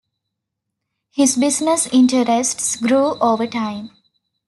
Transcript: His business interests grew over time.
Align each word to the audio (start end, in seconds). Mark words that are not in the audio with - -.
His 1.11 1.37
business 1.37 1.85
interests 1.93 2.75
grew 2.75 3.19
over 3.19 3.45
time. 3.45 3.91